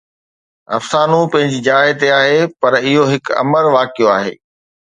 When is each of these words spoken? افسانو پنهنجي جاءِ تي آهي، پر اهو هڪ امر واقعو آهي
افسانو 0.77 1.19
پنهنجي 1.31 1.59
جاءِ 1.67 1.85
تي 1.99 2.07
آهي، 2.21 2.39
پر 2.59 2.73
اهو 2.87 3.03
هڪ 3.13 3.25
امر 3.43 3.63
واقعو 3.75 4.07
آهي 4.17 4.33